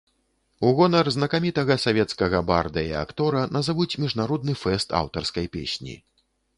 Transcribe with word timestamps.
У 0.69 0.69
гонар 0.79 1.09
знакамітага 1.15 1.77
савецкага 1.85 2.41
барда 2.49 2.87
і 2.89 2.97
актора 3.05 3.45
назавуць 3.59 3.91
міжнародны 4.07 4.53
фэст 4.67 5.01
аўтарскай 5.05 5.45
песні. 5.57 5.93